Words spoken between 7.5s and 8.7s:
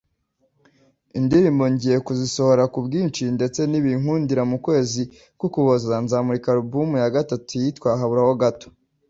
yitwa ‘Haburaho gato’”